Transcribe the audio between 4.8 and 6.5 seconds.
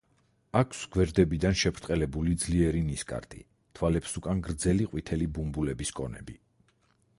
ყვითელი ბუმბულების კონები.